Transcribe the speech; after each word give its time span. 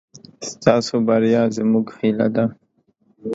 ستاسو 0.51 0.95
بريا 1.07 1.41
زموږ 1.57 1.85
هيله 1.99 2.27
ده. 2.35 2.45